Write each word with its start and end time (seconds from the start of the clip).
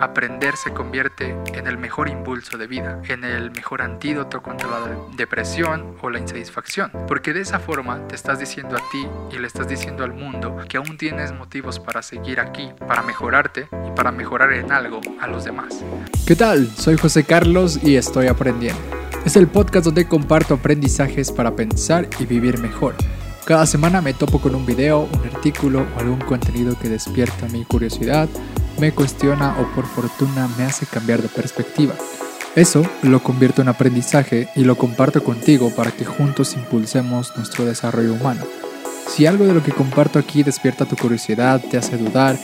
aprender 0.00 0.56
se 0.56 0.72
convierte 0.72 1.34
en 1.54 1.66
el 1.66 1.78
mejor 1.78 2.08
impulso 2.08 2.56
de 2.58 2.66
vida, 2.66 3.00
en 3.08 3.24
el 3.24 3.50
mejor 3.50 3.82
antídoto 3.82 4.42
contra 4.42 4.68
la 4.68 4.96
depresión 5.16 5.96
o 6.00 6.10
la 6.10 6.18
insatisfacción, 6.18 6.90
porque 7.06 7.32
de 7.32 7.40
esa 7.40 7.58
forma 7.58 8.06
te 8.08 8.14
estás 8.14 8.38
diciendo 8.38 8.76
a 8.76 8.90
ti 8.90 9.06
y 9.32 9.38
le 9.38 9.46
estás 9.46 9.68
diciendo 9.68 10.04
al 10.04 10.12
mundo 10.12 10.56
que 10.68 10.76
aún 10.76 10.96
tienes 10.96 11.32
motivos 11.32 11.80
para 11.80 12.02
seguir 12.02 12.40
aquí, 12.40 12.70
para 12.86 13.02
mejorarte 13.02 13.68
y 13.86 13.90
para 13.96 14.12
mejorar 14.12 14.52
en 14.52 14.72
algo 14.72 15.00
a 15.20 15.26
los 15.26 15.44
demás. 15.44 15.82
¿Qué 16.26 16.36
tal? 16.36 16.68
Soy 16.76 16.96
José 16.96 17.24
Carlos 17.24 17.82
y 17.82 17.96
estoy 17.96 18.28
aprendiendo. 18.28 18.80
Es 19.24 19.36
el 19.36 19.48
podcast 19.48 19.86
donde 19.86 20.06
comparto 20.06 20.54
aprendizajes 20.54 21.32
para 21.32 21.56
pensar 21.56 22.08
y 22.18 22.26
vivir 22.26 22.58
mejor. 22.58 22.94
Cada 23.44 23.66
semana 23.66 24.00
me 24.02 24.12
topo 24.12 24.40
con 24.40 24.54
un 24.54 24.66
video, 24.66 25.08
un 25.10 25.34
artículo 25.34 25.86
o 25.96 26.00
algún 26.00 26.20
contenido 26.20 26.78
que 26.78 26.88
despierta 26.88 27.48
mi 27.48 27.64
curiosidad 27.64 28.28
me 28.78 28.92
cuestiona 28.92 29.56
o 29.58 29.74
por 29.74 29.86
fortuna 29.86 30.48
me 30.56 30.64
hace 30.64 30.86
cambiar 30.86 31.22
de 31.22 31.28
perspectiva. 31.28 31.94
Eso 32.54 32.82
lo 33.02 33.22
convierto 33.22 33.62
en 33.62 33.68
aprendizaje 33.68 34.48
y 34.56 34.64
lo 34.64 34.76
comparto 34.76 35.22
contigo 35.22 35.70
para 35.74 35.90
que 35.90 36.04
juntos 36.04 36.54
impulsemos 36.54 37.36
nuestro 37.36 37.64
desarrollo 37.64 38.14
humano. 38.14 38.42
Si 39.08 39.26
algo 39.26 39.46
de 39.46 39.54
lo 39.54 39.62
que 39.62 39.72
comparto 39.72 40.18
aquí 40.18 40.42
despierta 40.42 40.84
tu 40.84 40.96
curiosidad, 40.96 41.60
te 41.60 41.76
hace 41.76 41.96
dudar 41.96 42.36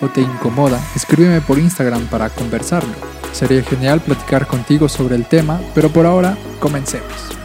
o 0.00 0.08
te 0.08 0.20
incomoda, 0.20 0.80
escríbeme 0.94 1.40
por 1.40 1.58
Instagram 1.58 2.06
para 2.06 2.30
conversarlo. 2.30 2.94
Sería 3.32 3.62
genial 3.62 4.00
platicar 4.00 4.46
contigo 4.46 4.88
sobre 4.88 5.16
el 5.16 5.26
tema, 5.26 5.60
pero 5.74 5.90
por 5.90 6.06
ahora 6.06 6.36
comencemos. 6.60 7.38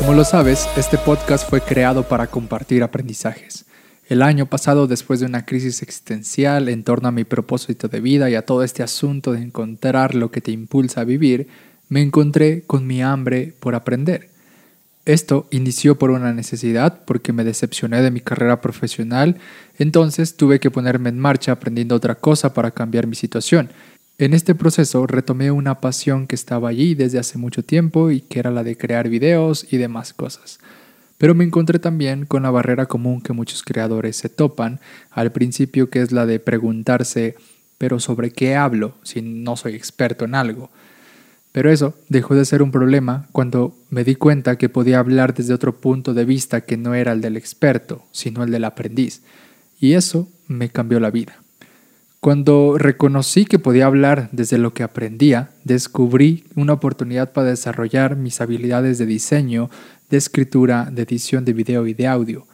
Como 0.00 0.14
lo 0.14 0.24
sabes, 0.24 0.66
este 0.78 0.96
podcast 0.96 1.46
fue 1.46 1.60
creado 1.60 2.04
para 2.04 2.26
compartir 2.26 2.82
aprendizajes. 2.82 3.66
El 4.08 4.22
año 4.22 4.46
pasado, 4.46 4.86
después 4.86 5.20
de 5.20 5.26
una 5.26 5.44
crisis 5.44 5.82
existencial 5.82 6.70
en 6.70 6.84
torno 6.84 7.08
a 7.08 7.12
mi 7.12 7.24
propósito 7.24 7.86
de 7.86 8.00
vida 8.00 8.30
y 8.30 8.34
a 8.34 8.46
todo 8.46 8.64
este 8.64 8.82
asunto 8.82 9.32
de 9.32 9.42
encontrar 9.42 10.14
lo 10.14 10.30
que 10.30 10.40
te 10.40 10.52
impulsa 10.52 11.02
a 11.02 11.04
vivir, 11.04 11.48
me 11.90 12.00
encontré 12.00 12.62
con 12.66 12.86
mi 12.86 13.02
hambre 13.02 13.52
por 13.60 13.74
aprender. 13.74 14.30
Esto 15.04 15.46
inició 15.50 15.98
por 15.98 16.10
una 16.10 16.32
necesidad, 16.32 17.02
porque 17.04 17.34
me 17.34 17.44
decepcioné 17.44 18.00
de 18.00 18.10
mi 18.10 18.22
carrera 18.22 18.62
profesional, 18.62 19.36
entonces 19.78 20.34
tuve 20.34 20.60
que 20.60 20.70
ponerme 20.70 21.10
en 21.10 21.18
marcha 21.18 21.52
aprendiendo 21.52 21.94
otra 21.94 22.14
cosa 22.14 22.54
para 22.54 22.70
cambiar 22.70 23.06
mi 23.06 23.16
situación, 23.16 23.68
en 24.20 24.34
este 24.34 24.54
proceso 24.54 25.06
retomé 25.06 25.50
una 25.50 25.80
pasión 25.80 26.26
que 26.26 26.34
estaba 26.34 26.68
allí 26.68 26.94
desde 26.94 27.18
hace 27.18 27.38
mucho 27.38 27.64
tiempo 27.64 28.10
y 28.10 28.20
que 28.20 28.38
era 28.38 28.50
la 28.50 28.62
de 28.62 28.76
crear 28.76 29.08
videos 29.08 29.66
y 29.70 29.78
demás 29.78 30.12
cosas. 30.12 30.58
Pero 31.16 31.34
me 31.34 31.42
encontré 31.42 31.78
también 31.78 32.26
con 32.26 32.42
la 32.42 32.50
barrera 32.50 32.84
común 32.84 33.22
que 33.22 33.32
muchos 33.32 33.62
creadores 33.62 34.16
se 34.16 34.28
topan 34.28 34.78
al 35.10 35.32
principio, 35.32 35.88
que 35.88 36.02
es 36.02 36.12
la 36.12 36.26
de 36.26 36.38
preguntarse, 36.38 37.34
pero 37.78 37.98
¿sobre 37.98 38.30
qué 38.30 38.56
hablo 38.56 38.94
si 39.04 39.22
no 39.22 39.56
soy 39.56 39.74
experto 39.74 40.26
en 40.26 40.34
algo? 40.34 40.68
Pero 41.52 41.70
eso 41.70 41.94
dejó 42.10 42.34
de 42.34 42.44
ser 42.44 42.62
un 42.62 42.72
problema 42.72 43.26
cuando 43.32 43.74
me 43.88 44.04
di 44.04 44.16
cuenta 44.16 44.58
que 44.58 44.68
podía 44.68 44.98
hablar 44.98 45.32
desde 45.32 45.54
otro 45.54 45.80
punto 45.80 46.12
de 46.12 46.26
vista 46.26 46.60
que 46.60 46.76
no 46.76 46.92
era 46.92 47.12
el 47.12 47.22
del 47.22 47.38
experto, 47.38 48.04
sino 48.12 48.44
el 48.44 48.50
del 48.50 48.64
aprendiz. 48.64 49.22
Y 49.80 49.94
eso 49.94 50.28
me 50.46 50.68
cambió 50.68 51.00
la 51.00 51.10
vida. 51.10 51.40
Cuando 52.20 52.76
reconocí 52.76 53.46
que 53.46 53.58
podía 53.58 53.86
hablar 53.86 54.28
desde 54.30 54.58
lo 54.58 54.74
que 54.74 54.82
aprendía, 54.82 55.52
descubrí 55.64 56.44
una 56.54 56.74
oportunidad 56.74 57.32
para 57.32 57.48
desarrollar 57.48 58.14
mis 58.14 58.42
habilidades 58.42 58.98
de 58.98 59.06
diseño, 59.06 59.70
de 60.10 60.18
escritura, 60.18 60.90
de 60.92 61.00
edición 61.00 61.46
de 61.46 61.54
video 61.54 61.86
y 61.86 61.94
de 61.94 62.06
audio. 62.06 62.46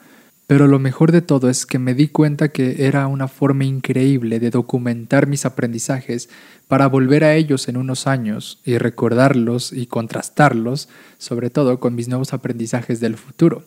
Pero 0.47 0.69
lo 0.69 0.79
mejor 0.79 1.11
de 1.11 1.21
todo 1.21 1.51
es 1.51 1.67
que 1.67 1.81
me 1.81 1.95
di 1.95 2.07
cuenta 2.07 2.51
que 2.51 2.87
era 2.87 3.09
una 3.09 3.27
forma 3.27 3.65
increíble 3.65 4.39
de 4.39 4.51
documentar 4.51 5.27
mis 5.27 5.45
aprendizajes 5.45 6.29
para 6.69 6.87
volver 6.87 7.25
a 7.25 7.35
ellos 7.35 7.67
en 7.67 7.77
unos 7.77 8.07
años 8.07 8.61
y 8.65 8.79
recordarlos 8.79 9.73
y 9.73 9.87
contrastarlos, 9.87 10.89
sobre 11.19 11.51
todo 11.51 11.81
con 11.81 11.97
mis 11.97 12.07
nuevos 12.07 12.33
aprendizajes 12.33 13.01
del 13.01 13.17
futuro. 13.17 13.65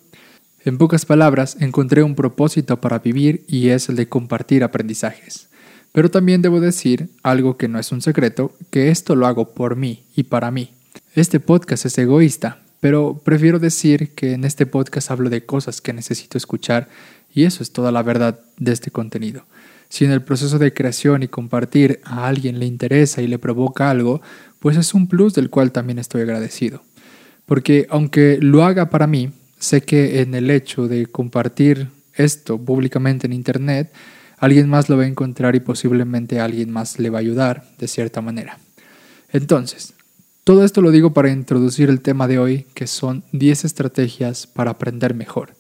En 0.64 0.78
pocas 0.78 1.06
palabras, 1.06 1.58
encontré 1.59 2.04
un 2.04 2.16
propósito 2.16 2.80
para 2.80 3.00
vivir 3.00 3.44
y 3.50 3.68
es 3.70 3.90
el 3.90 3.98
de 3.98 4.08
compartir 4.08 4.64
aprendizajes. 4.64 5.50
Pero 5.92 6.10
también 6.10 6.42
debo 6.42 6.60
decir 6.60 7.10
algo 7.24 7.58
que 7.58 7.68
no 7.68 7.80
es 7.80 7.92
un 7.92 8.02
secreto, 8.02 8.54
que 8.70 8.90
esto 8.90 9.16
lo 9.16 9.28
hago 9.28 9.54
por 9.54 9.76
mí 9.76 10.04
y 10.16 10.24
para 10.24 10.52
mí. 10.52 10.72
Este 11.16 11.40
podcast 11.40 11.86
es 11.86 11.98
egoísta, 11.98 12.62
pero 12.80 13.22
prefiero 13.24 13.60
decir 13.60 14.14
que 14.14 14.34
en 14.34 14.46
este 14.46 14.66
podcast 14.66 15.12
hablo 15.12 15.30
de 15.30 15.46
cosas 15.46 15.82
que 15.82 15.94
necesito 15.94 16.38
escuchar 16.38 16.88
y 17.34 17.44
eso 17.44 17.64
es 17.64 17.72
toda 17.72 17.92
la 17.92 18.04
verdad 18.04 18.40
de 18.58 18.72
este 18.72 18.92
contenido. 18.92 19.46
Si 19.90 20.06
en 20.06 20.12
el 20.12 20.22
proceso 20.22 20.60
de 20.60 20.74
creación 20.74 21.24
y 21.24 21.28
compartir 21.28 22.00
a 22.04 22.28
alguien 22.28 22.60
le 22.60 22.68
interesa 22.68 23.22
y 23.22 23.28
le 23.28 23.40
provoca 23.40 23.90
algo, 23.90 24.22
pues 24.60 24.78
es 24.78 24.94
un 24.94 25.08
plus 25.08 25.34
del 25.34 25.50
cual 25.50 25.72
también 25.72 25.98
estoy 25.98 26.22
agradecido. 26.22 26.84
Porque 27.48 27.88
aunque 27.90 28.38
lo 28.40 28.64
haga 28.64 28.92
para 28.92 29.08
mí, 29.08 29.32
sé 29.58 29.82
que 29.82 30.22
en 30.22 30.36
el 30.36 30.52
hecho 30.52 30.88
de 30.88 31.08
compartir 31.08 31.88
esto 32.14 32.60
públicamente 32.60 33.26
en 33.26 33.34
Internet, 33.34 33.92
alguien 34.40 34.70
más 34.70 34.90
lo 34.90 34.98
va 34.98 35.04
a 35.04 35.08
encontrar 35.08 35.56
y 35.56 35.60
posiblemente 35.60 36.40
alguien 36.40 36.72
más 36.72 37.00
le 37.00 37.10
va 37.10 37.20
a 37.20 37.22
ayudar 37.22 37.66
de 37.78 37.88
cierta 37.88 38.22
manera. 38.22 38.60
Entonces, 39.32 39.94
todo 40.44 40.64
esto 40.64 40.82
lo 40.82 40.92
digo 40.92 41.14
para 41.14 41.30
introducir 41.30 41.90
el 41.90 42.02
tema 42.02 42.28
de 42.28 42.40
hoy, 42.40 42.66
que 42.74 42.88
son 42.88 43.24
10 43.34 43.66
estrategias 43.66 44.48
para 44.48 44.72
aprender 44.72 45.14
mejor. 45.14 45.54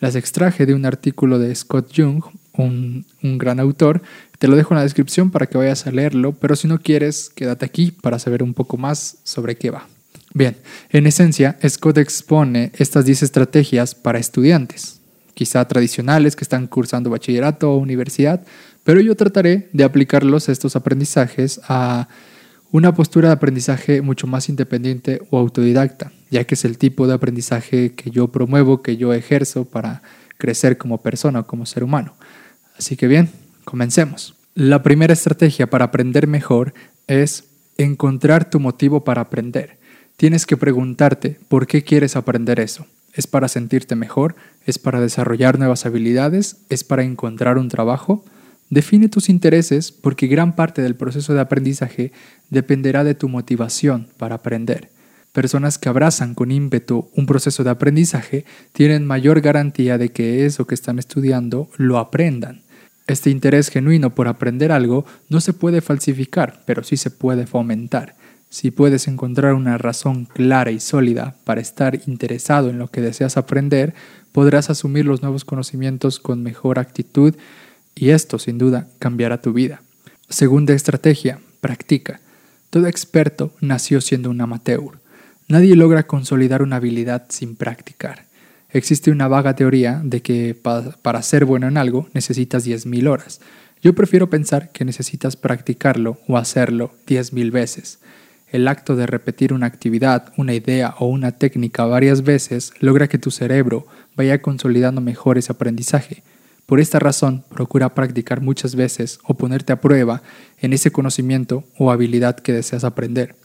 Las 0.00 0.16
extraje 0.16 0.66
de 0.66 0.74
un 0.74 0.84
artículo 0.84 1.38
de 1.38 1.54
Scott 1.54 1.90
Jung, 1.96 2.22
un, 2.52 3.06
un, 3.22 3.38
gran 3.38 3.58
autor. 3.58 4.02
Te 4.38 4.46
lo 4.46 4.56
dejo 4.56 4.74
en 4.74 4.78
la 4.78 4.82
descripción 4.82 5.30
para 5.30 5.46
que 5.46 5.58
vayas 5.58 5.86
a 5.86 5.90
leerlo, 5.90 6.32
pero 6.32 6.56
si 6.56 6.68
no 6.68 6.78
quieres, 6.78 7.30
quédate 7.34 7.64
aquí 7.64 7.90
para 7.90 8.18
saber 8.18 8.42
un 8.42 8.52
poco 8.52 8.76
más 8.76 9.18
sobre 9.24 9.56
qué 9.56 9.70
va. 9.70 9.88
Bien, 10.34 10.56
en 10.90 11.06
esencia, 11.06 11.58
Scott 11.66 11.98
expone 11.98 12.70
estas 12.74 13.06
10 13.06 13.22
estrategias 13.22 13.94
para 13.94 14.18
estudiantes, 14.18 14.97
quizá 15.38 15.64
tradicionales 15.68 16.34
que 16.34 16.42
están 16.42 16.66
cursando 16.66 17.10
bachillerato 17.10 17.70
o 17.70 17.76
universidad, 17.76 18.44
pero 18.82 19.00
yo 19.00 19.14
trataré 19.14 19.68
de 19.72 19.84
aplicarlos 19.84 20.48
estos 20.48 20.74
aprendizajes 20.74 21.60
a 21.68 22.08
una 22.72 22.92
postura 22.92 23.28
de 23.28 23.34
aprendizaje 23.34 24.02
mucho 24.02 24.26
más 24.26 24.48
independiente 24.48 25.22
o 25.30 25.38
autodidacta, 25.38 26.10
ya 26.28 26.42
que 26.42 26.56
es 26.56 26.64
el 26.64 26.76
tipo 26.76 27.06
de 27.06 27.14
aprendizaje 27.14 27.92
que 27.92 28.10
yo 28.10 28.26
promuevo, 28.32 28.82
que 28.82 28.96
yo 28.96 29.14
ejerzo 29.14 29.64
para 29.64 30.02
crecer 30.38 30.76
como 30.76 31.02
persona 31.02 31.44
como 31.44 31.66
ser 31.66 31.84
humano. 31.84 32.14
Así 32.76 32.96
que 32.96 33.06
bien, 33.06 33.30
comencemos. 33.64 34.34
La 34.56 34.82
primera 34.82 35.12
estrategia 35.12 35.70
para 35.70 35.84
aprender 35.84 36.26
mejor 36.26 36.74
es 37.06 37.44
encontrar 37.76 38.50
tu 38.50 38.58
motivo 38.58 39.04
para 39.04 39.22
aprender. 39.22 39.78
Tienes 40.16 40.46
que 40.46 40.56
preguntarte 40.56 41.38
por 41.46 41.68
qué 41.68 41.84
quieres 41.84 42.16
aprender 42.16 42.58
eso. 42.58 42.86
¿Es 43.18 43.26
para 43.26 43.48
sentirte 43.48 43.96
mejor? 43.96 44.36
¿Es 44.64 44.78
para 44.78 45.00
desarrollar 45.00 45.58
nuevas 45.58 45.86
habilidades? 45.86 46.58
¿Es 46.68 46.84
para 46.84 47.02
encontrar 47.02 47.58
un 47.58 47.68
trabajo? 47.68 48.24
Define 48.70 49.08
tus 49.08 49.28
intereses 49.28 49.90
porque 49.90 50.28
gran 50.28 50.54
parte 50.54 50.82
del 50.82 50.94
proceso 50.94 51.34
de 51.34 51.40
aprendizaje 51.40 52.12
dependerá 52.48 53.02
de 53.02 53.16
tu 53.16 53.28
motivación 53.28 54.06
para 54.18 54.36
aprender. 54.36 54.90
Personas 55.32 55.78
que 55.78 55.88
abrazan 55.88 56.36
con 56.36 56.52
ímpetu 56.52 57.08
un 57.12 57.26
proceso 57.26 57.64
de 57.64 57.70
aprendizaje 57.70 58.44
tienen 58.72 59.04
mayor 59.04 59.40
garantía 59.40 59.98
de 59.98 60.10
que 60.10 60.46
eso 60.46 60.68
que 60.68 60.76
están 60.76 61.00
estudiando 61.00 61.68
lo 61.76 61.98
aprendan. 61.98 62.62
Este 63.08 63.30
interés 63.30 63.68
genuino 63.68 64.14
por 64.14 64.28
aprender 64.28 64.70
algo 64.70 65.04
no 65.28 65.40
se 65.40 65.54
puede 65.54 65.80
falsificar, 65.80 66.62
pero 66.66 66.84
sí 66.84 66.96
se 66.96 67.10
puede 67.10 67.48
fomentar. 67.48 68.14
Si 68.50 68.70
puedes 68.70 69.08
encontrar 69.08 69.54
una 69.54 69.76
razón 69.76 70.24
clara 70.24 70.70
y 70.70 70.80
sólida 70.80 71.36
para 71.44 71.60
estar 71.60 72.00
interesado 72.06 72.70
en 72.70 72.78
lo 72.78 72.88
que 72.88 73.02
deseas 73.02 73.36
aprender, 73.36 73.94
podrás 74.32 74.70
asumir 74.70 75.04
los 75.04 75.20
nuevos 75.20 75.44
conocimientos 75.44 76.18
con 76.18 76.42
mejor 76.42 76.78
actitud 76.78 77.34
y 77.94 78.10
esto 78.10 78.38
sin 78.38 78.56
duda 78.56 78.88
cambiará 78.98 79.42
tu 79.42 79.52
vida. 79.52 79.82
Segunda 80.30 80.72
estrategia, 80.72 81.40
practica. 81.60 82.20
Todo 82.70 82.86
experto 82.86 83.52
nació 83.60 84.00
siendo 84.00 84.30
un 84.30 84.40
amateur. 84.40 84.98
Nadie 85.46 85.76
logra 85.76 86.06
consolidar 86.06 86.62
una 86.62 86.76
habilidad 86.76 87.26
sin 87.28 87.56
practicar. 87.56 88.26
Existe 88.70 89.10
una 89.10 89.28
vaga 89.28 89.56
teoría 89.56 90.00
de 90.04 90.22
que 90.22 90.54
para 91.02 91.22
ser 91.22 91.44
bueno 91.44 91.68
en 91.68 91.78
algo 91.78 92.08
necesitas 92.12 92.66
10.000 92.66 93.08
horas. 93.08 93.40
Yo 93.82 93.94
prefiero 93.94 94.28
pensar 94.28 94.70
que 94.72 94.84
necesitas 94.84 95.36
practicarlo 95.36 96.18
o 96.28 96.36
hacerlo 96.36 96.92
10.000 97.06 97.50
veces. 97.50 97.98
El 98.50 98.66
acto 98.66 98.96
de 98.96 99.06
repetir 99.06 99.52
una 99.52 99.66
actividad, 99.66 100.32
una 100.38 100.54
idea 100.54 100.94
o 100.98 101.06
una 101.06 101.32
técnica 101.32 101.84
varias 101.84 102.22
veces 102.22 102.72
logra 102.80 103.06
que 103.06 103.18
tu 103.18 103.30
cerebro 103.30 103.86
vaya 104.16 104.40
consolidando 104.40 105.00
mejor 105.02 105.36
ese 105.36 105.52
aprendizaje. 105.52 106.22
Por 106.64 106.80
esta 106.80 106.98
razón, 106.98 107.44
procura 107.50 107.94
practicar 107.94 108.40
muchas 108.40 108.74
veces 108.74 109.20
o 109.24 109.34
ponerte 109.34 109.72
a 109.72 109.80
prueba 109.80 110.22
en 110.60 110.72
ese 110.72 110.90
conocimiento 110.90 111.64
o 111.78 111.90
habilidad 111.90 112.36
que 112.36 112.52
deseas 112.52 112.84
aprender. 112.84 113.36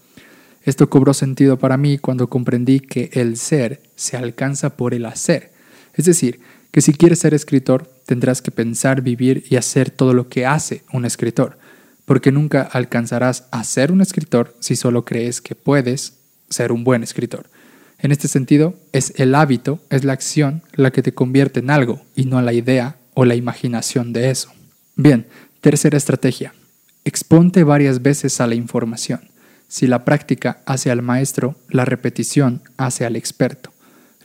Esto 0.64 0.90
cobró 0.90 1.14
sentido 1.14 1.60
para 1.60 1.76
mí 1.76 1.98
cuando 1.98 2.30
comprendí 2.30 2.80
que 2.80 3.10
el 3.14 3.36
ser 3.36 3.82
se 3.96 4.16
alcanza 4.16 4.78
por 4.78 4.94
el 4.94 5.06
hacer. 5.06 5.52
Es 5.94 6.06
decir, 6.06 6.40
que 6.72 6.82
si 6.82 6.94
quieres 6.94 7.20
ser 7.20 7.34
escritor, 7.34 7.90
tendrás 8.06 8.42
que 8.42 8.52
pensar, 8.52 9.02
vivir 9.02 9.44
y 9.50 9.58
hacer 9.58 9.90
todo 9.92 10.14
lo 10.14 10.30
que 10.30 10.46
hace 10.46 10.84
un 10.92 11.06
escritor, 11.06 11.58
porque 12.06 12.32
nunca 12.32 12.62
alcanzarás 12.62 13.46
a 13.52 13.64
ser 13.64 13.92
un 13.92 14.02
escritor 14.02 14.56
si 14.60 14.76
solo 14.76 15.06
crees 15.06 15.42
que 15.42 15.56
puedes 15.56 16.20
ser 16.50 16.72
un 16.72 16.84
buen 16.84 17.04
escritor. 17.04 17.50
En 18.00 18.12
este 18.12 18.28
sentido, 18.28 18.76
es 18.92 19.14
el 19.18 19.34
hábito, 19.34 19.80
es 19.90 20.04
la 20.04 20.14
acción 20.14 20.62
la 20.74 20.92
que 20.92 21.02
te 21.02 21.14
convierte 21.14 21.62
en 21.62 21.70
algo 21.70 22.02
y 22.16 22.26
no 22.26 22.42
la 22.42 22.54
idea 22.54 22.98
o 23.14 23.26
la 23.26 23.36
imaginación 23.36 24.12
de 24.12 24.30
eso. 24.30 24.52
Bien, 24.96 25.28
tercera 25.62 25.98
estrategia. 25.98 26.54
Exponte 27.06 27.64
varias 27.64 28.02
veces 28.02 28.42
a 28.42 28.48
la 28.48 28.56
información. 28.56 29.22
Si 29.68 29.88
la 29.88 30.06
práctica 30.06 30.62
hace 30.66 30.92
al 30.92 31.02
maestro, 31.02 31.56
la 31.70 31.86
repetición 31.86 32.62
hace 32.78 33.06
al 33.06 33.16
experto. 33.16 33.72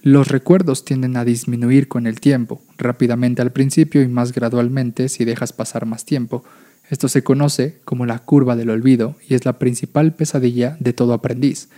Los 0.03 0.29
recuerdos 0.29 0.85
tienden 0.85 1.17
a 1.17 1.25
disminuir 1.25 1.89
con 1.89 2.07
el 2.07 2.21
tiempo, 2.21 2.63
rápidamente 2.77 3.43
al 3.43 3.53
principio 3.53 4.03
y 4.03 4.09
más 4.09 4.33
gradualmente 4.33 5.09
si 5.09 5.25
dejas 5.25 5.53
pasar 5.53 5.87
más 5.87 6.05
tiempo. 6.05 6.45
Esto 6.91 7.09
se 7.09 7.23
conoce 7.23 7.81
como 7.85 8.07
la 8.07 8.19
curva 8.21 8.57
del 8.57 8.71
olvido 8.71 9.17
y 9.29 9.35
es 9.35 9.45
la 9.45 9.59
principal 9.59 10.15
pesadilla 10.15 10.77
de 10.81 10.93
todo 10.93 11.13
aprendiz. 11.13 11.69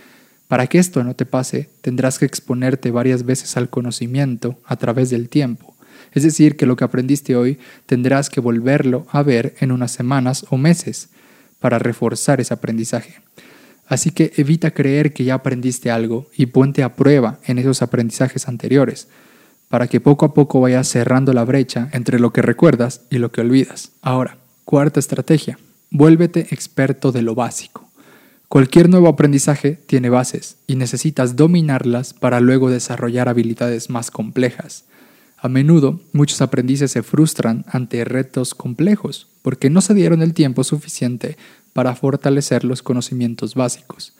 Para 0.47 0.67
que 0.67 0.79
esto 0.79 1.03
no 1.03 1.15
te 1.15 1.25
pase, 1.25 1.69
tendrás 1.81 2.19
que 2.19 2.25
exponerte 2.25 2.91
varias 2.91 3.23
veces 3.23 3.55
al 3.57 3.69
conocimiento 3.69 4.59
a 4.65 4.75
través 4.75 5.09
del 5.09 5.29
tiempo. 5.29 5.75
Es 6.11 6.23
decir, 6.23 6.57
que 6.57 6.65
lo 6.65 6.75
que 6.75 6.83
aprendiste 6.83 7.35
hoy 7.35 7.57
tendrás 7.85 8.29
que 8.29 8.41
volverlo 8.41 9.05
a 9.11 9.23
ver 9.23 9.55
en 9.59 9.71
unas 9.71 9.91
semanas 9.91 10.45
o 10.49 10.57
meses 10.57 11.09
para 11.59 11.79
reforzar 11.79 12.41
ese 12.41 12.53
aprendizaje. 12.53 13.21
Así 13.87 14.11
que 14.11 14.33
evita 14.37 14.71
creer 14.71 15.13
que 15.13 15.23
ya 15.23 15.35
aprendiste 15.35 15.91
algo 15.91 16.27
y 16.35 16.47
ponte 16.47 16.83
a 16.83 16.95
prueba 16.95 17.39
en 17.45 17.59
esos 17.59 17.81
aprendizajes 17.81 18.47
anteriores, 18.47 19.07
para 19.69 19.87
que 19.87 20.01
poco 20.01 20.25
a 20.25 20.33
poco 20.33 20.59
vayas 20.59 20.87
cerrando 20.87 21.33
la 21.33 21.45
brecha 21.45 21.89
entre 21.93 22.19
lo 22.19 22.33
que 22.33 22.41
recuerdas 22.41 23.01
y 23.09 23.17
lo 23.17 23.31
que 23.31 23.41
olvidas. 23.41 23.91
Ahora, 24.01 24.37
cuarta 24.71 25.01
estrategia, 25.01 25.59
vuélvete 25.89 26.47
experto 26.51 27.11
de 27.11 27.21
lo 27.21 27.35
básico. 27.35 27.89
Cualquier 28.47 28.87
nuevo 28.87 29.09
aprendizaje 29.09 29.73
tiene 29.85 30.09
bases 30.09 30.59
y 30.65 30.77
necesitas 30.77 31.35
dominarlas 31.35 32.13
para 32.13 32.39
luego 32.39 32.69
desarrollar 32.69 33.27
habilidades 33.27 33.89
más 33.89 34.11
complejas. 34.11 34.85
A 35.37 35.49
menudo, 35.49 35.99
muchos 36.13 36.41
aprendices 36.41 36.89
se 36.89 37.03
frustran 37.03 37.65
ante 37.67 38.05
retos 38.05 38.55
complejos 38.55 39.27
porque 39.41 39.69
no 39.69 39.81
se 39.81 39.93
dieron 39.93 40.21
el 40.21 40.33
tiempo 40.33 40.63
suficiente 40.63 41.35
para 41.73 41.93
fortalecer 41.93 42.63
los 42.63 42.81
conocimientos 42.81 43.55
básicos. 43.55 44.13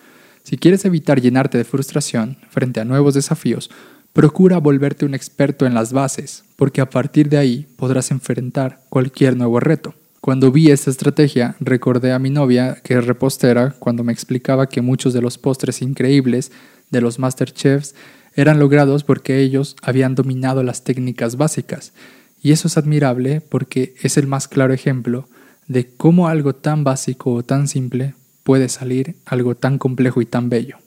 Si 0.44 0.58
quieres 0.58 0.84
evitar 0.84 1.22
llenarte 1.22 1.60
de 1.60 1.64
frustración 1.64 2.40
frente 2.50 2.82
a 2.82 2.86
nuevos 2.86 3.14
desafíos, 3.14 3.72
procura 4.12 4.58
volverte 4.58 5.06
un 5.06 5.14
experto 5.14 5.66
en 5.66 5.74
las 5.74 5.94
bases, 5.94 6.44
porque 6.58 6.82
a 6.82 6.90
partir 6.90 7.30
de 7.30 7.38
ahí 7.38 7.68
podrás 7.78 8.12
enfrentar 8.12 8.82
cualquier 8.90 9.38
nuevo 9.38 9.62
reto. 9.62 9.96
Cuando 10.22 10.52
vi 10.52 10.70
esta 10.70 10.92
estrategia, 10.92 11.56
recordé 11.60 12.12
a 12.12 12.20
mi 12.20 12.30
novia, 12.30 12.78
que 12.84 12.94
es 12.96 13.08
repostera, 13.08 13.74
cuando 13.80 14.04
me 14.04 14.14
explicaba 14.14 14.70
que 14.70 14.84
muchos 14.84 15.14
de 15.14 15.22
los 15.22 15.40
postres 15.40 15.82
increíbles 15.82 16.52
de 16.92 17.02
los 17.02 17.18
Masterchefs 17.18 17.96
eran 18.36 18.60
logrados 18.60 19.04
porque 19.04 19.40
ellos 19.40 19.76
habían 19.82 20.14
dominado 20.14 20.62
las 20.62 20.84
técnicas 20.84 21.38
básicas. 21.38 21.94
Y 22.40 22.52
eso 22.52 22.68
es 22.68 22.78
admirable 22.78 23.42
porque 23.42 23.96
es 24.04 24.16
el 24.16 24.28
más 24.28 24.48
claro 24.48 24.76
ejemplo 24.76 25.28
de 25.68 25.88
cómo 25.88 26.28
algo 26.28 26.54
tan 26.54 26.84
básico 26.84 27.34
o 27.34 27.42
tan 27.42 27.68
simple 27.68 28.14
puede 28.44 28.70
salir 28.70 29.16
algo 29.26 29.56
tan 29.56 29.80
complejo 29.80 30.22
y 30.22 30.28
tan 30.28 30.50
bello. 30.50 30.78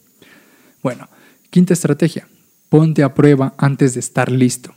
Bueno, 0.81 1.09
quinta 1.49 1.73
estrategia, 1.73 2.25
ponte 2.69 3.03
a 3.03 3.13
prueba 3.13 3.53
antes 3.57 3.95
de 3.95 3.99
estar 3.99 4.31
listo. 4.31 4.73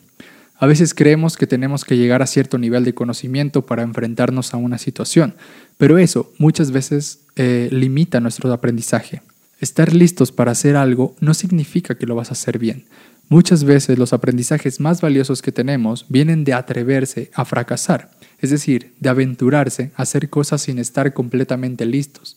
A 0.58 0.66
veces 0.66 0.92
creemos 0.92 1.36
que 1.36 1.46
tenemos 1.46 1.84
que 1.84 1.96
llegar 1.96 2.20
a 2.20 2.26
cierto 2.26 2.58
nivel 2.58 2.84
de 2.84 2.94
conocimiento 2.94 3.64
para 3.64 3.82
enfrentarnos 3.82 4.52
a 4.54 4.56
una 4.56 4.78
situación, 4.78 5.34
pero 5.76 5.98
eso 5.98 6.32
muchas 6.38 6.72
veces 6.72 7.20
eh, 7.36 7.68
limita 7.70 8.20
nuestro 8.20 8.52
aprendizaje. 8.52 9.22
Estar 9.60 9.92
listos 9.92 10.32
para 10.32 10.52
hacer 10.52 10.76
algo 10.76 11.16
no 11.20 11.34
significa 11.34 11.96
que 11.96 12.06
lo 12.06 12.14
vas 12.14 12.30
a 12.30 12.32
hacer 12.32 12.58
bien. 12.58 12.86
Muchas 13.28 13.64
veces 13.64 13.98
los 13.98 14.12
aprendizajes 14.12 14.80
más 14.80 15.00
valiosos 15.00 15.42
que 15.42 15.52
tenemos 15.52 16.06
vienen 16.08 16.44
de 16.44 16.54
atreverse 16.54 17.30
a 17.34 17.44
fracasar 17.44 18.10
es 18.38 18.50
decir, 18.50 18.94
de 19.00 19.08
aventurarse 19.08 19.90
a 19.96 20.02
hacer 20.02 20.30
cosas 20.30 20.62
sin 20.62 20.78
estar 20.78 21.12
completamente 21.12 21.84
listos. 21.86 22.36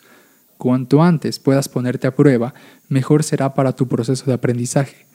Cuanto 0.57 1.01
antes 1.01 1.39
puedas 1.39 1.69
ponerte 1.69 2.07
a 2.07 2.15
prueba, 2.15 2.53
mejor 2.89 3.23
será 3.23 3.53
para 3.53 3.73
tu 3.73 3.87
proceso 3.87 4.25
de 4.25 4.33
aprendizaje. 4.33 5.05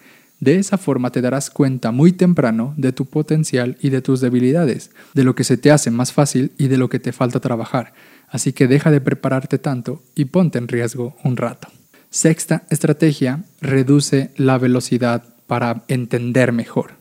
De 0.40 0.58
esa 0.58 0.76
forma 0.76 1.10
te 1.10 1.22
darás 1.22 1.48
cuenta 1.48 1.92
muy 1.92 2.12
temprano 2.12 2.74
de 2.76 2.92
tu 2.92 3.06
potencial 3.06 3.78
y 3.80 3.88
de 3.88 4.02
tus 4.02 4.20
debilidades, 4.20 4.90
de 5.14 5.24
lo 5.24 5.34
que 5.34 5.44
se 5.44 5.56
te 5.56 5.70
hace 5.70 5.90
más 5.90 6.12
fácil 6.12 6.52
y 6.58 6.68
de 6.68 6.76
lo 6.76 6.88
que 6.88 6.98
te 6.98 7.12
falta 7.12 7.40
trabajar. 7.40 7.94
Así 8.28 8.52
que 8.52 8.66
deja 8.66 8.90
de 8.90 9.00
prepararte 9.00 9.58
tanto 9.58 10.02
y 10.14 10.26
ponte 10.26 10.58
en 10.58 10.68
riesgo 10.68 11.16
un 11.24 11.36
rato. 11.36 11.68
Sexta 12.10 12.64
estrategia, 12.70 13.44
reduce 13.60 14.30
la 14.36 14.58
velocidad 14.58 15.24
para 15.46 15.84
entender 15.88 16.52
mejor. 16.52 16.92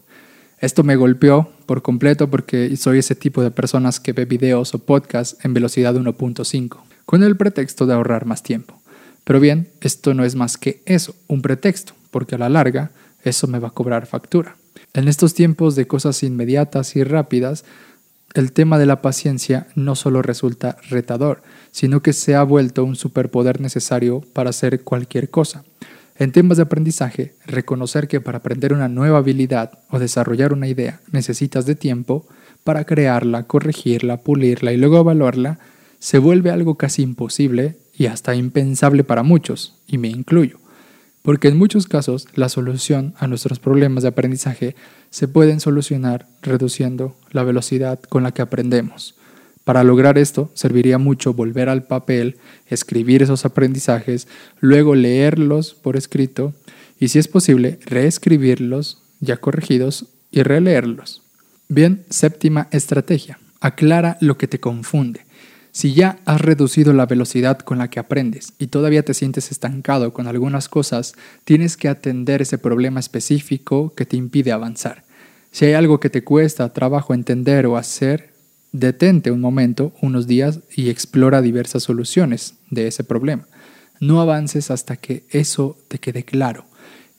Esto 0.60 0.84
me 0.84 0.96
golpeó 0.96 1.52
por 1.66 1.81
completo 1.81 2.30
porque 2.30 2.76
soy 2.78 3.00
ese 3.00 3.16
tipo 3.16 3.44
de 3.44 3.52
personas 3.52 4.00
que 4.00 4.14
ve 4.14 4.26
videos 4.26 4.74
o 4.74 4.80
podcasts 4.80 5.38
en 5.44 5.54
velocidad 5.54 5.96
1.5, 5.96 6.78
con 7.06 7.24
el 7.24 7.36
pretexto 7.36 7.86
de 7.86 7.94
ahorrar 7.94 8.26
más 8.26 8.44
tiempo. 8.44 8.81
Pero 9.26 9.40
bien, 9.40 9.70
esto 9.81 10.14
no 10.14 10.24
es 10.24 10.36
más 10.36 10.58
que 10.58 10.81
eso, 10.86 11.16
un 11.28 11.42
pretexto, 11.42 11.94
porque 12.12 12.36
a 12.36 12.38
la 12.38 12.50
larga 12.50 12.92
eso 13.25 13.48
me 13.48 13.60
va 13.60 13.68
a 13.68 13.72
cobrar 13.72 14.06
factura. 14.06 14.56
En 14.94 15.07
estos 15.07 15.33
tiempos 15.33 15.75
de 15.75 15.88
cosas 15.88 16.24
inmediatas 16.24 16.95
y 16.95 17.04
rápidas, 17.04 17.66
el 18.33 18.51
tema 18.51 18.77
de 18.77 18.86
la 18.86 19.01
paciencia 19.01 19.68
no 19.75 19.95
solo 19.95 20.22
resulta 20.22 20.77
retador, 20.89 21.42
sino 21.72 22.01
que 22.01 22.13
se 22.13 22.36
ha 22.36 22.44
vuelto 22.44 22.83
un 22.83 22.95
superpoder 22.95 23.62
necesario 23.62 24.22
para 24.33 24.51
hacer 24.51 24.83
cualquier 24.83 25.30
cosa. 25.30 25.63
En 26.18 26.31
temas 26.31 26.57
de 26.57 26.63
aprendizaje, 26.63 27.36
reconocer 27.45 28.07
que 28.07 28.22
para 28.22 28.38
aprender 28.38 28.74
una 28.74 28.88
nueva 28.88 29.18
habilidad 29.18 29.80
o 29.89 30.00
desarrollar 30.00 30.54
una 30.54 30.68
idea 30.68 31.01
necesitas 31.12 31.66
de 31.66 31.75
tiempo 31.75 32.25
para 32.63 32.86
crearla, 32.86 33.44
corregirla, 33.44 34.18
pulirla 34.18 34.71
y 34.71 34.78
luego 34.78 35.00
evaluarla, 35.00 35.60
se 36.00 36.19
vuelve 36.19 36.51
algo 36.51 36.75
casi 36.75 37.01
imposible 37.01 37.78
y 37.94 38.06
hasta 38.07 38.36
impensable 38.36 39.04
para 39.04 39.24
muchos, 39.24 39.81
y 39.88 39.98
me 39.98 40.07
incluyo, 40.10 40.57
porque 41.25 41.48
en 41.48 41.57
muchos 41.57 41.88
casos 41.88 42.27
la 42.36 42.50
solución 42.50 43.16
a 43.18 43.27
nuestros 43.27 43.57
problemas 43.57 44.04
de 44.04 44.09
aprendizaje 44.09 44.76
se 45.09 45.28
pueden 45.28 45.59
solucionar 45.59 46.28
reduciendo 46.44 47.18
la 47.31 47.44
velocidad 47.44 48.00
con 48.00 48.21
la 48.21 48.31
que 48.31 48.44
aprendemos. 48.44 49.16
Para 49.64 49.83
lograr 49.83 50.19
esto, 50.19 50.52
serviría 50.54 51.00
mucho 51.00 51.33
volver 51.33 51.68
al 51.68 51.88
papel, 51.88 52.38
escribir 52.68 53.23
esos 53.23 53.44
aprendizajes, 53.44 54.28
luego 54.59 54.94
leerlos 54.94 55.73
por 55.73 55.97
escrito 55.97 56.54
y, 57.00 57.07
si 57.07 57.18
es 57.18 57.28
posible, 57.28 57.80
reescribirlos 57.88 59.02
ya 59.19 59.38
corregidos 59.38 60.06
y 60.30 60.44
releerlos. 60.44 61.23
Bien, 61.68 62.06
séptima 62.11 62.68
estrategia. 62.69 63.40
Aclara 63.61 64.18
lo 64.21 64.38
que 64.38 64.47
te 64.47 64.59
confunde. 64.59 65.25
Si 65.76 65.94
ya 65.94 66.20
has 66.24 66.40
reducido 66.40 66.94
la 66.94 67.06
velocidad 67.06 67.60
con 67.60 67.80
la 67.80 67.90
que 67.90 68.00
aprendes 68.00 68.54
y 68.58 68.68
todavía 68.68 69.04
te 69.04 69.14
sientes 69.14 69.52
estancado 69.52 70.14
con 70.14 70.26
algunas 70.26 70.70
cosas, 70.70 71.16
tienes 71.44 71.76
que 71.76 71.90
atender 71.90 72.42
ese 72.42 72.58
problema 72.58 73.02
específico 73.02 73.94
que 73.94 74.06
te 74.06 74.16
impide 74.16 74.54
avanzar. 74.54 75.04
Si 75.52 75.66
hay 75.66 75.74
algo 75.74 76.00
que 76.00 76.10
te 76.10 76.24
cuesta 76.24 76.72
trabajo 76.72 77.14
entender 77.14 77.66
o 77.66 77.76
hacer, 77.76 78.34
Detente 78.72 79.32
un 79.32 79.40
momento, 79.42 79.94
unos 80.02 80.28
días, 80.28 80.60
y 80.76 80.90
explora 80.90 81.42
diversas 81.42 81.84
soluciones 81.84 82.56
de 82.70 82.88
ese 82.88 83.04
problema. 83.06 83.48
No 84.00 84.20
avances 84.22 84.72
hasta 84.72 84.96
que 84.96 85.26
eso 85.30 85.78
te 85.90 86.00
quede 86.00 86.24
claro 86.24 86.66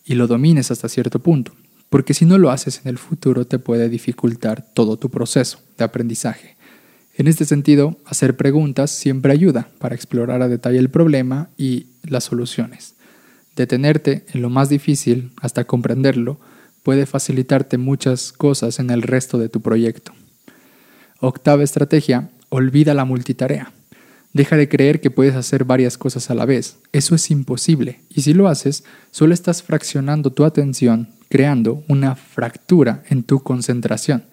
y 0.05 0.15
lo 0.15 0.27
domines 0.27 0.71
hasta 0.71 0.91
cierto 0.91 1.19
punto, 1.19 1.53
porque 1.89 2.15
si 2.15 2.25
no 2.27 2.39
lo 2.39 2.51
haces 2.51 2.81
en 2.83 2.89
el 2.89 2.99
futuro 2.99 3.47
te 3.47 3.59
puede 3.59 3.91
dificultar 3.91 4.67
todo 4.75 4.99
tu 4.99 5.11
proceso 5.11 5.61
de 5.77 5.85
aprendizaje. 5.85 6.56
En 7.19 7.29
este 7.29 7.47
sentido, 7.47 7.97
hacer 8.05 8.37
preguntas 8.37 8.91
siempre 8.91 9.33
ayuda 9.33 9.71
para 9.79 9.95
explorar 9.95 10.43
a 10.43 10.49
detalle 10.49 10.79
el 10.79 10.91
problema 10.91 11.49
y 11.57 11.87
las 12.03 12.25
soluciones. 12.25 12.95
Detenerte 13.57 14.27
en 14.35 14.43
lo 14.43 14.51
más 14.51 14.69
difícil 14.69 15.33
hasta 15.41 15.65
comprenderlo 15.65 16.39
puede 16.83 17.07
facilitarte 17.07 17.79
muchas 17.79 18.33
cosas 18.33 18.79
en 18.81 18.91
el 18.91 19.01
resto 19.01 19.39
de 19.39 19.49
tu 19.49 19.63
proyecto. 19.63 20.13
Octava 21.19 21.65
estrategia, 21.65 22.29
olvida 22.51 22.93
la 22.93 23.07
multitarea. 23.07 23.73
Deja 24.35 24.59
de 24.59 24.69
creer 24.69 25.01
que 25.01 25.11
puedes 25.11 25.35
hacer 25.35 25.65
varias 25.65 25.97
cosas 25.97 26.29
a 26.29 26.35
la 26.35 26.45
vez. 26.45 26.77
Eso 26.93 27.15
es 27.15 27.31
imposible. 27.31 28.01
Y 28.11 28.21
si 28.21 28.35
lo 28.35 28.49
haces, 28.49 28.85
solo 29.11 29.33
estás 29.33 29.63
fraccionando 29.63 30.31
tu 30.31 30.45
atención, 30.45 31.09
creando 31.31 31.83
una 31.89 32.15
fractura 32.15 33.03
en 33.09 33.23
tu 33.23 33.41
concentración. 33.41 34.25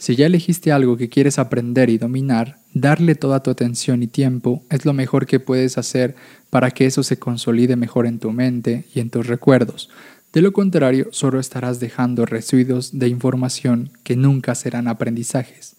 Si 0.00 0.16
ya 0.16 0.24
elegiste 0.24 0.72
algo 0.72 0.96
que 0.96 1.10
quieres 1.10 1.38
aprender 1.38 1.90
y 1.90 1.98
dominar, 1.98 2.56
darle 2.72 3.14
toda 3.14 3.42
tu 3.42 3.50
atención 3.50 4.02
y 4.02 4.06
tiempo 4.06 4.62
es 4.70 4.86
lo 4.86 4.94
mejor 4.94 5.26
que 5.26 5.40
puedes 5.40 5.76
hacer 5.76 6.16
para 6.48 6.70
que 6.70 6.86
eso 6.86 7.02
se 7.02 7.18
consolide 7.18 7.76
mejor 7.76 8.06
en 8.06 8.18
tu 8.18 8.32
mente 8.32 8.86
y 8.94 9.00
en 9.00 9.10
tus 9.10 9.26
recuerdos. 9.26 9.90
De 10.32 10.40
lo 10.40 10.54
contrario, 10.54 11.08
solo 11.10 11.38
estarás 11.38 11.80
dejando 11.80 12.24
residuos 12.24 12.98
de 12.98 13.08
información 13.08 13.90
que 14.02 14.16
nunca 14.16 14.54
serán 14.54 14.88
aprendizajes. 14.88 15.76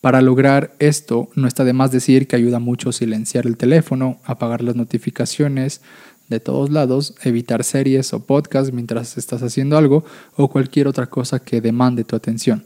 Para 0.00 0.22
lograr 0.22 0.72
esto, 0.78 1.28
no 1.34 1.48
está 1.48 1.64
de 1.64 1.72
más 1.72 1.90
decir 1.90 2.28
que 2.28 2.36
ayuda 2.36 2.60
mucho 2.60 2.92
silenciar 2.92 3.48
el 3.48 3.56
teléfono, 3.56 4.20
apagar 4.24 4.62
las 4.62 4.76
notificaciones 4.76 5.80
de 6.28 6.38
todos 6.38 6.70
lados, 6.70 7.16
evitar 7.24 7.64
series 7.64 8.14
o 8.14 8.24
podcasts 8.24 8.72
mientras 8.72 9.18
estás 9.18 9.42
haciendo 9.42 9.76
algo 9.76 10.04
o 10.36 10.46
cualquier 10.46 10.86
otra 10.86 11.06
cosa 11.06 11.40
que 11.40 11.60
demande 11.60 12.04
tu 12.04 12.14
atención. 12.14 12.64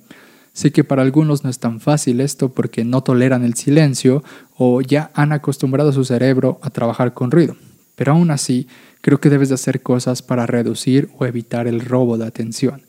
Sé 0.54 0.70
que 0.70 0.84
para 0.84 1.02
algunos 1.02 1.42
no 1.42 1.50
es 1.50 1.58
tan 1.58 1.80
fácil 1.80 2.20
esto 2.20 2.54
porque 2.54 2.84
no 2.84 3.02
toleran 3.02 3.44
el 3.44 3.54
silencio 3.54 4.22
o 4.56 4.80
ya 4.80 5.10
han 5.12 5.32
acostumbrado 5.32 5.92
su 5.92 6.04
cerebro 6.04 6.60
a 6.62 6.70
trabajar 6.70 7.12
con 7.12 7.32
ruido. 7.32 7.56
Pero 7.96 8.12
aún 8.12 8.30
así, 8.30 8.68
creo 9.00 9.20
que 9.20 9.30
debes 9.30 9.48
de 9.48 9.56
hacer 9.56 9.82
cosas 9.82 10.22
para 10.22 10.46
reducir 10.46 11.10
o 11.18 11.26
evitar 11.26 11.66
el 11.66 11.80
robo 11.80 12.18
de 12.18 12.26
atención. 12.26 12.82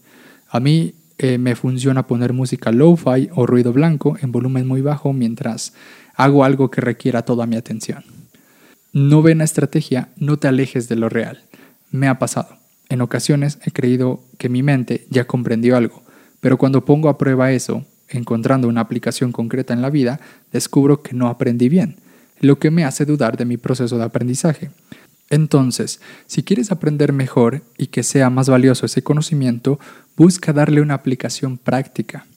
A 0.47 0.59
mí 0.59 0.93
eh, 1.17 1.39
me 1.39 1.55
funciona 1.55 2.05
poner 2.05 2.33
música 2.33 2.71
lo-fi 2.71 3.29
o 3.33 3.47
ruido 3.47 3.73
blanco 3.73 4.15
en 4.21 4.31
volumen 4.31 4.67
muy 4.67 4.81
bajo 4.81 5.11
mientras 5.11 5.73
hago 6.13 6.43
algo 6.43 6.69
que 6.69 6.81
requiera 6.81 7.23
toda 7.23 7.47
mi 7.47 7.55
atención. 7.55 8.03
Novena 8.93 9.43
estrategia, 9.43 10.09
no 10.17 10.37
te 10.37 10.47
alejes 10.47 10.87
de 10.87 10.97
lo 10.97 11.09
real. 11.09 11.41
Me 11.89 12.07
ha 12.07 12.19
pasado. 12.19 12.59
En 12.89 13.01
ocasiones 13.01 13.57
he 13.65 13.71
creído 13.71 14.21
que 14.37 14.49
mi 14.49 14.61
mente 14.61 15.07
ya 15.09 15.25
comprendió 15.25 15.75
algo, 15.75 16.04
pero 16.45 16.59
cuando 16.59 16.85
pongo 16.85 17.09
a 17.09 17.17
prueba 17.17 17.53
eso, 17.53 17.83
encontrando 18.07 18.67
una 18.67 18.81
aplicación 18.81 19.31
concreta 19.31 19.73
en 19.73 19.81
la 19.81 19.89
vida, 19.89 20.19
descubro 20.51 21.01
que 21.01 21.15
no 21.15 21.27
aprendí 21.27 21.69
bien, 21.69 21.95
lo 22.39 22.59
que 22.59 22.69
me 22.69 22.85
hace 22.85 23.03
dudar 23.03 23.35
de 23.35 23.45
mi 23.45 23.57
proceso 23.57 23.97
de 23.97 24.03
aprendizaje. 24.03 24.69
Entonces, 25.31 26.01
si 26.27 26.43
quieres 26.43 26.71
aprender 26.71 27.13
mejor 27.13 27.63
y 27.79 27.87
que 27.87 28.03
sea 28.03 28.29
más 28.29 28.47
valioso 28.47 28.85
ese 28.85 29.01
conocimiento, 29.01 29.79
busca 30.15 30.53
darle 30.53 30.81
una 30.81 30.93
aplicación 30.93 31.57
práctica. 31.57 32.27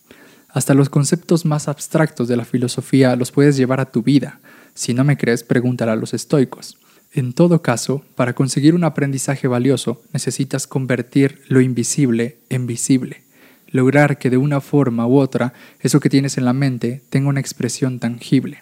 Hasta 0.48 0.72
los 0.72 0.88
conceptos 0.88 1.44
más 1.44 1.68
abstractos 1.68 2.28
de 2.28 2.38
la 2.38 2.46
filosofía 2.46 3.14
los 3.14 3.30
puedes 3.30 3.58
llevar 3.58 3.78
a 3.78 3.90
tu 3.90 4.02
vida. 4.02 4.40
Si 4.72 4.94
no 4.94 5.04
me 5.04 5.18
crees, 5.18 5.42
pregúntale 5.42 5.92
a 5.92 5.96
los 5.96 6.14
estoicos. 6.14 6.78
En 7.12 7.34
todo 7.34 7.60
caso, 7.60 8.02
para 8.14 8.32
conseguir 8.32 8.74
un 8.74 8.84
aprendizaje 8.84 9.48
valioso, 9.48 10.00
necesitas 10.14 10.66
convertir 10.66 11.42
lo 11.48 11.60
invisible 11.60 12.38
en 12.48 12.66
visible 12.66 13.27
lograr 13.68 14.18
que 14.18 14.30
de 14.30 14.36
una 14.36 14.60
forma 14.60 15.06
u 15.06 15.18
otra 15.18 15.52
eso 15.80 16.00
que 16.00 16.10
tienes 16.10 16.38
en 16.38 16.44
la 16.44 16.52
mente 16.52 17.02
tenga 17.10 17.28
una 17.28 17.40
expresión 17.40 17.98
tangible. 17.98 18.60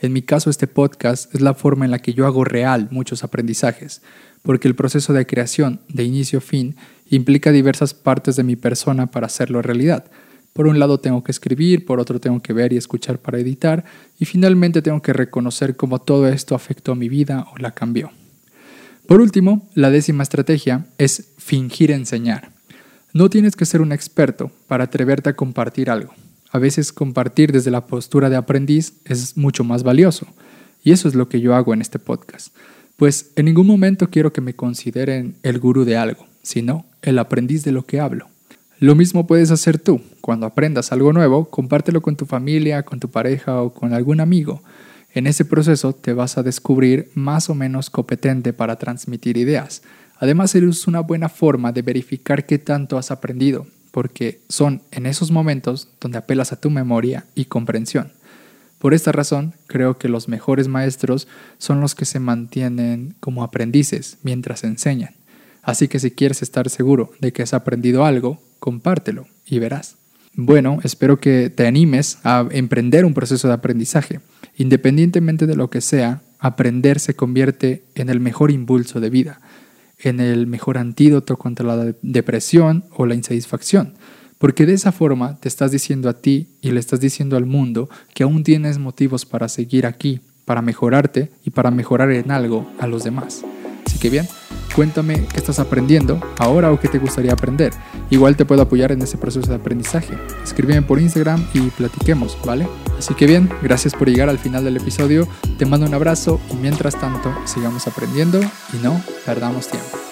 En 0.00 0.12
mi 0.12 0.22
caso 0.22 0.48
este 0.48 0.66
podcast 0.66 1.34
es 1.34 1.40
la 1.40 1.54
forma 1.54 1.84
en 1.84 1.90
la 1.90 1.98
que 1.98 2.14
yo 2.14 2.26
hago 2.26 2.44
real 2.44 2.88
muchos 2.90 3.24
aprendizajes, 3.24 4.00
porque 4.42 4.68
el 4.68 4.76
proceso 4.76 5.12
de 5.12 5.26
creación 5.26 5.80
de 5.88 6.04
inicio 6.04 6.38
a 6.38 6.42
fin 6.42 6.76
implica 7.10 7.50
diversas 7.50 7.94
partes 7.94 8.36
de 8.36 8.44
mi 8.44 8.54
persona 8.54 9.06
para 9.06 9.26
hacerlo 9.26 9.60
realidad. 9.60 10.04
Por 10.52 10.66
un 10.66 10.78
lado 10.78 11.00
tengo 11.00 11.22
que 11.24 11.32
escribir, 11.32 11.84
por 11.84 12.00
otro 12.00 12.20
tengo 12.20 12.40
que 12.40 12.52
ver 12.52 12.72
y 12.72 12.76
escuchar 12.76 13.18
para 13.18 13.38
editar, 13.38 13.84
y 14.18 14.24
finalmente 14.24 14.82
tengo 14.82 15.02
que 15.02 15.12
reconocer 15.12 15.76
cómo 15.76 16.00
todo 16.00 16.28
esto 16.28 16.54
afectó 16.54 16.94
mi 16.94 17.08
vida 17.08 17.46
o 17.52 17.58
la 17.58 17.72
cambió. 17.72 18.10
Por 19.06 19.20
último, 19.20 19.68
la 19.74 19.90
décima 19.90 20.22
estrategia 20.22 20.86
es 20.98 21.30
fingir 21.38 21.90
enseñar. 21.90 22.57
No 23.18 23.28
tienes 23.28 23.56
que 23.56 23.66
ser 23.66 23.80
un 23.80 23.90
experto 23.90 24.52
para 24.68 24.84
atreverte 24.84 25.28
a 25.28 25.34
compartir 25.34 25.90
algo. 25.90 26.14
A 26.52 26.60
veces 26.60 26.92
compartir 26.92 27.50
desde 27.50 27.72
la 27.72 27.84
postura 27.84 28.30
de 28.30 28.36
aprendiz 28.36 28.92
es 29.04 29.36
mucho 29.36 29.64
más 29.64 29.82
valioso. 29.82 30.28
Y 30.84 30.92
eso 30.92 31.08
es 31.08 31.16
lo 31.16 31.28
que 31.28 31.40
yo 31.40 31.56
hago 31.56 31.74
en 31.74 31.80
este 31.80 31.98
podcast. 31.98 32.54
Pues 32.96 33.32
en 33.34 33.46
ningún 33.46 33.66
momento 33.66 34.08
quiero 34.08 34.32
que 34.32 34.40
me 34.40 34.54
consideren 34.54 35.34
el 35.42 35.58
gurú 35.58 35.84
de 35.84 35.96
algo, 35.96 36.28
sino 36.42 36.86
el 37.02 37.18
aprendiz 37.18 37.64
de 37.64 37.72
lo 37.72 37.84
que 37.84 37.98
hablo. 37.98 38.28
Lo 38.78 38.94
mismo 38.94 39.26
puedes 39.26 39.50
hacer 39.50 39.80
tú. 39.80 40.00
Cuando 40.20 40.46
aprendas 40.46 40.92
algo 40.92 41.12
nuevo, 41.12 41.50
compártelo 41.50 42.00
con 42.00 42.14
tu 42.14 42.24
familia, 42.24 42.84
con 42.84 43.00
tu 43.00 43.10
pareja 43.10 43.62
o 43.62 43.74
con 43.74 43.94
algún 43.94 44.20
amigo. 44.20 44.62
En 45.12 45.26
ese 45.26 45.44
proceso 45.44 45.92
te 45.92 46.12
vas 46.12 46.38
a 46.38 46.44
descubrir 46.44 47.10
más 47.16 47.50
o 47.50 47.56
menos 47.56 47.90
competente 47.90 48.52
para 48.52 48.76
transmitir 48.76 49.36
ideas. 49.38 49.82
Además, 50.18 50.54
es 50.54 50.86
una 50.88 51.00
buena 51.00 51.28
forma 51.28 51.72
de 51.72 51.82
verificar 51.82 52.44
qué 52.44 52.58
tanto 52.58 52.98
has 52.98 53.10
aprendido, 53.10 53.66
porque 53.92 54.40
son 54.48 54.82
en 54.90 55.06
esos 55.06 55.30
momentos 55.30 55.88
donde 56.00 56.18
apelas 56.18 56.52
a 56.52 56.60
tu 56.60 56.70
memoria 56.70 57.26
y 57.34 57.44
comprensión. 57.44 58.12
Por 58.78 58.94
esta 58.94 59.12
razón, 59.12 59.54
creo 59.66 59.98
que 59.98 60.08
los 60.08 60.28
mejores 60.28 60.68
maestros 60.68 61.28
son 61.58 61.80
los 61.80 61.94
que 61.94 62.04
se 62.04 62.20
mantienen 62.20 63.14
como 63.20 63.42
aprendices 63.42 64.18
mientras 64.22 64.64
enseñan. 64.64 65.14
Así 65.62 65.88
que 65.88 65.98
si 65.98 66.10
quieres 66.10 66.42
estar 66.42 66.68
seguro 66.68 67.12
de 67.20 67.32
que 67.32 67.42
has 67.42 67.54
aprendido 67.54 68.04
algo, 68.04 68.40
compártelo 68.58 69.26
y 69.44 69.58
verás. 69.58 69.96
Bueno, 70.34 70.78
espero 70.84 71.18
que 71.18 71.50
te 71.50 71.66
animes 71.66 72.18
a 72.22 72.46
emprender 72.50 73.04
un 73.04 73.14
proceso 73.14 73.48
de 73.48 73.54
aprendizaje. 73.54 74.20
Independientemente 74.56 75.46
de 75.46 75.56
lo 75.56 75.70
que 75.70 75.80
sea, 75.80 76.22
aprender 76.38 77.00
se 77.00 77.14
convierte 77.14 77.82
en 77.96 78.08
el 78.08 78.20
mejor 78.20 78.52
impulso 78.52 79.00
de 79.00 79.10
vida 79.10 79.40
en 79.98 80.20
el 80.20 80.46
mejor 80.46 80.78
antídoto 80.78 81.36
contra 81.36 81.66
la 81.66 81.94
depresión 82.02 82.84
o 82.96 83.06
la 83.06 83.14
insatisfacción. 83.14 83.94
Porque 84.38 84.66
de 84.66 84.74
esa 84.74 84.92
forma 84.92 85.38
te 85.40 85.48
estás 85.48 85.72
diciendo 85.72 86.08
a 86.08 86.20
ti 86.20 86.48
y 86.60 86.70
le 86.70 86.80
estás 86.80 87.00
diciendo 87.00 87.36
al 87.36 87.46
mundo 87.46 87.88
que 88.14 88.22
aún 88.22 88.44
tienes 88.44 88.78
motivos 88.78 89.26
para 89.26 89.48
seguir 89.48 89.84
aquí, 89.84 90.20
para 90.44 90.62
mejorarte 90.62 91.30
y 91.44 91.50
para 91.50 91.70
mejorar 91.70 92.12
en 92.12 92.30
algo 92.30 92.70
a 92.78 92.86
los 92.86 93.02
demás. 93.02 93.44
Así 93.84 93.98
que 93.98 94.10
bien, 94.10 94.28
cuéntame 94.76 95.26
qué 95.32 95.38
estás 95.38 95.58
aprendiendo 95.58 96.20
ahora 96.38 96.70
o 96.70 96.78
qué 96.78 96.88
te 96.88 96.98
gustaría 96.98 97.32
aprender. 97.32 97.72
Igual 98.10 98.36
te 98.36 98.44
puedo 98.44 98.62
apoyar 98.62 98.92
en 98.92 99.02
ese 99.02 99.18
proceso 99.18 99.48
de 99.48 99.56
aprendizaje. 99.56 100.14
Escríbeme 100.42 100.82
por 100.82 101.00
Instagram 101.00 101.46
y 101.52 101.60
platiquemos, 101.70 102.38
¿vale? 102.44 102.66
Así 102.98 103.14
que 103.14 103.26
bien, 103.26 103.50
gracias 103.62 103.94
por 103.94 104.08
llegar 104.08 104.28
al 104.28 104.38
final 104.38 104.64
del 104.64 104.76
episodio. 104.76 105.28
Te 105.58 105.66
mando 105.66 105.86
un 105.86 105.94
abrazo 105.94 106.40
y 106.50 106.56
mientras 106.56 106.98
tanto 106.98 107.32
sigamos 107.44 107.86
aprendiendo 107.86 108.40
y 108.72 108.82
no 108.82 109.00
perdamos 109.26 109.68
tiempo. 109.68 110.07